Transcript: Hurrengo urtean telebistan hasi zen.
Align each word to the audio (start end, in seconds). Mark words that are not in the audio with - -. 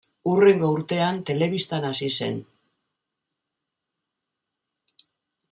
Hurrengo 0.29 0.69
urtean 0.77 1.19
telebistan 1.29 1.85
hasi 1.89 2.09
zen. 2.21 2.41